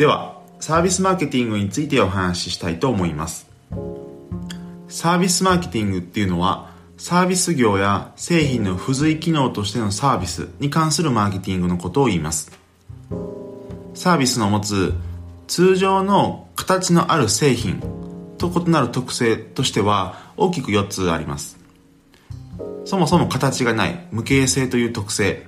[0.00, 3.50] ではサービスマーケティングについてお話ししたいと思います。
[4.88, 12.50] サービスマーケティングっていうのはサービス業や製品の付随機能としてのサービスに関するマーケティングのことを言います。
[13.92, 14.94] サービスの持つ
[15.48, 17.82] 通常の形のある製品
[18.38, 21.58] と異なる特性としては大きく4つあります。
[22.86, 25.46] そもそも形がない無形性という特性。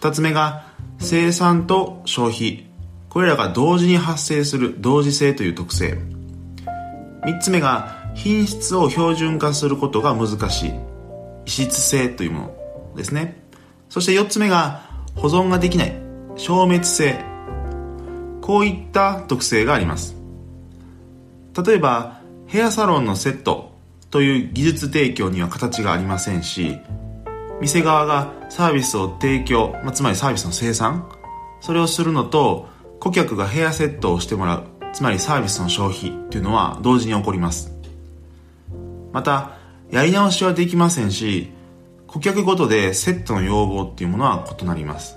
[0.00, 0.66] 2つ目が
[0.98, 2.67] 生産と消費。
[3.10, 5.98] これらが同時に発生する同時性という特性。
[7.24, 10.72] 3つ目が品質を標準化することが難しい。
[11.46, 12.40] 異質性というも
[12.92, 13.42] のですね。
[13.88, 14.82] そして4つ目が
[15.14, 15.96] 保存ができない。
[16.36, 17.18] 消滅性。
[18.40, 20.18] こういった特性があります。
[21.66, 23.72] 例えばヘアサロンのセット
[24.10, 26.78] という技術提供には形がありませんし
[27.60, 31.10] 店側がサービスを提供、まあ、つまりサービスの生産
[31.60, 32.68] それをするのと
[33.00, 37.72] 顧客がヘアセットをしてもらうつまりサービスの消費っていうのは同時に起こります。
[39.12, 39.52] また
[39.90, 41.50] やり直しはできませんし
[42.06, 45.16] 顧客ごとでセットの要望っていうものは異なります。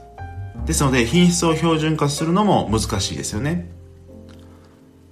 [0.66, 3.72] ですので品質を標準化するのも難しいですよね。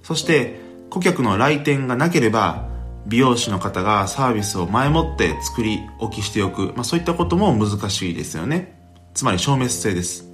[0.02, 0.60] そして
[0.90, 2.68] 顧客の来店がなければ
[3.06, 8.78] 美容師の方がサービスを前もって作り置きしておく、まあ、そういったことも難しいですよね。
[9.14, 10.29] つまり消滅性です。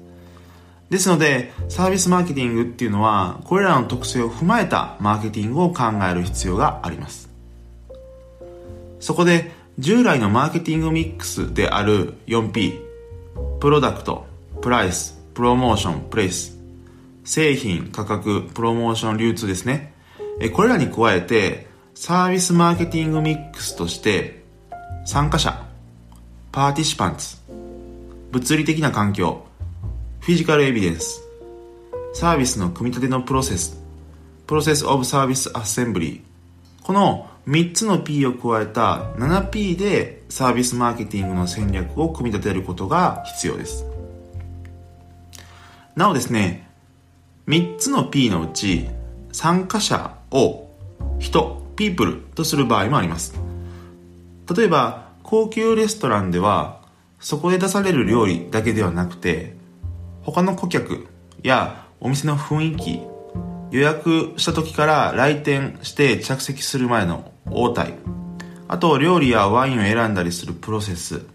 [0.90, 7.28] ですのでサービスマーケティングっていうのはこれらの特性を踏まえたマーケティングを考える必要があります。
[9.00, 12.80] そこで従来のマーケティングミックスである 4P
[13.60, 14.26] product
[14.62, 16.56] price promotion place
[17.24, 19.92] 製品価格プロモーション流通ですね。
[20.54, 24.44] これらに加えてサービスマーケティングミックスとして
[25.04, 25.66] 参加者
[26.52, 27.38] participants
[28.30, 29.45] 物理的な環境
[30.26, 31.22] physical evidence
[32.12, 33.80] サービスの組み立てのプロセス
[34.48, 43.84] process of service assembly この3つの P を加えた 7P でサービスマーケティングの戦略を組み立てることが必要です。
[45.94, 46.68] なおですね、
[47.46, 48.88] 3つの P のうち
[49.30, 50.68] 参加者を
[51.20, 53.38] 人、ピープルとする場合もあります。
[54.56, 56.80] 例えば、高級レストランでは
[57.20, 59.54] そこで出される料理だけではなくて
[60.26, 61.06] 他の顧客
[61.44, 63.00] やお店の雰囲気
[63.70, 67.94] 予約した時から来店して着席する前の応対
[68.66, 71.26] あと料理やワインを選んだりするプロセス、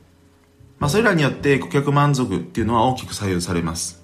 [0.78, 4.04] まあ、それらによって顧客満足っていうのは大きく左右されます。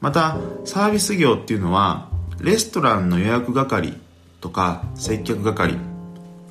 [0.00, 2.10] またサービス業っていうのは
[2.40, 3.94] レストランの予約係
[4.40, 5.76] とか接客係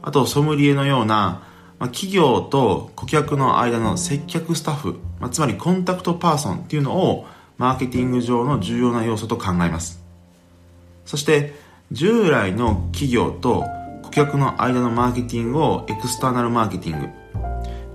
[0.02, 1.44] あとソムリエのような、
[1.80, 7.26] まあ、企業と顧客の間の接客スタッフ、まあ、つまりコンタクトパーソンっていうのを
[7.58, 10.04] マーケティング上の重要な要素と考えます。
[11.06, 11.54] そして
[11.92, 13.66] 従来の企業と
[14.04, 17.10] 顧客の間のマーケティングをエクスターナルマーケティング。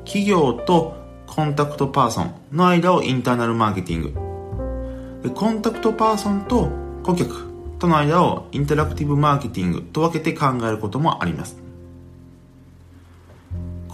[0.04, 0.96] 企業と
[1.26, 5.28] コンタクトパーソンの間をインターナルマーケティング。
[5.28, 6.70] でコンタクトパーソンと
[7.02, 11.67] 顧客との間をインタラクティブマーケティングと分けて考えることもあります。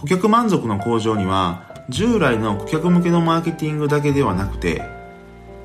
[0.05, 4.83] 顧客満足の向上には従来の顧客向けのマーケティングだけではなくて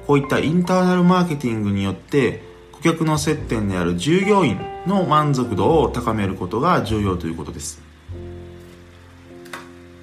[0.07, 2.41] こういったインターナルマーケティングによって
[2.73, 7.83] 顧客の接点である従業員の満足度を高めることが重要ということです。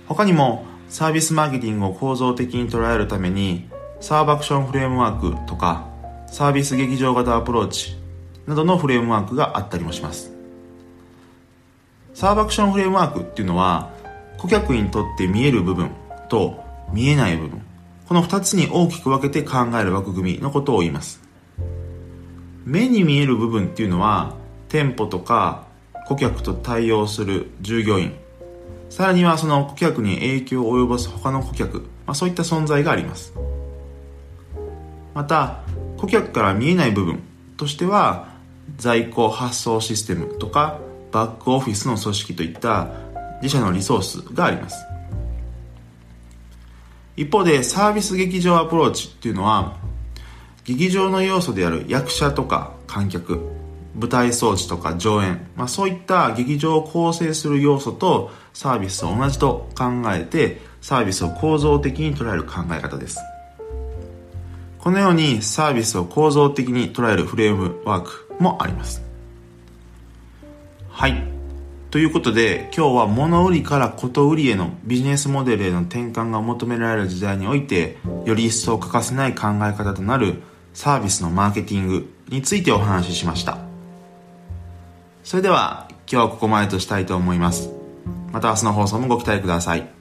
[0.07, 3.67] 他にもサービスマーケティングを構造的に捉えるために
[4.01, 5.87] サーバクションフレームワークとか
[6.27, 7.97] サービス劇場型アプローチ
[8.45, 10.31] などのフレームワークがあったりもします。
[12.13, 13.96] サーバクションフレームワークっていうのは
[14.37, 15.91] 顧客にとって見える部分
[16.29, 17.61] と見えない部分
[18.07, 21.21] この2つに大きく分けて考える枠組みのことを言います。
[22.65, 24.35] 目に見える部分っていうのは
[24.67, 25.67] 店舗とか
[26.07, 28.13] 顧客と対応する従業員
[28.89, 33.33] さらにはその顧客に影響を及ぼす他の顧客、まあ、そういった存在があります。
[35.13, 35.63] また
[35.97, 37.23] 顧客から見えない部分
[37.57, 38.29] としては
[38.77, 40.79] 在庫発送システムとか
[41.11, 42.89] バックオフィスの組織といった
[43.41, 44.85] 自社のリソースがあります。
[47.15, 49.77] 一方でサービス劇場アプローチっていうのは
[50.63, 53.39] 劇場の要素である役者とか観客
[53.95, 63.17] 舞台装置とか上演、まあ、そういった劇場を構成する要素とサービスを同じと考えてサービスを構造的に捉える考え方です。
[64.77, 69.01] このようにサービスを構造的に捉えるフレームワークもあります。
[70.89, 71.36] はい。
[71.89, 80.41] ということで今日は物売りからこと売りへのビジネスモデルへの転換が求められる時代においてより一層欠かせない考え方となる
[80.73, 83.57] サービスのマーケティングについてお話ししました。
[85.23, 87.69] それでは今日はここまでとしたいと思います。
[88.31, 89.96] また明日の放送もご期待ください。